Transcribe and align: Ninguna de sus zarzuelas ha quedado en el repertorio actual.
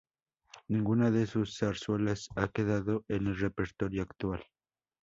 Ninguna 0.69 1.11
de 1.11 1.27
sus 1.27 1.55
zarzuelas 1.59 2.27
ha 2.35 2.47
quedado 2.47 3.05
en 3.07 3.27
el 3.27 3.37
repertorio 3.39 4.01
actual. 4.01 4.43